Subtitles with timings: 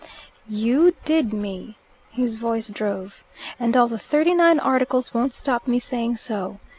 [0.49, 1.77] "You did me,"
[2.09, 3.23] his voice drove,
[3.59, 6.57] "and all the thirty nine Articles won't stop me saying so.